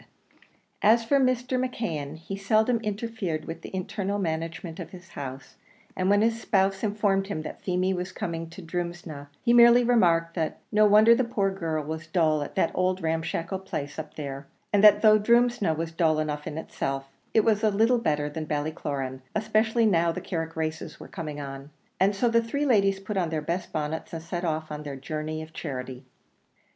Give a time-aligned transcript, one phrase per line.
[0.81, 1.63] And as for Mr.
[1.63, 5.57] McKeon, he seldom interfered with the internal management of his house,
[5.95, 10.33] and when his spouse informed him that Feemy was coming to Drumsna, he merely remarked
[10.33, 14.47] that "no wonder the poor girl was dull at that old ramshackle place up there,
[14.73, 19.21] and that though Drumsna was dull enough itself, it was a little better than Ballycloran,
[19.35, 23.29] especially now the Carrick races were coming on;" and so the three ladies put on
[23.29, 26.05] their best bonnets and set off on their journey of charity.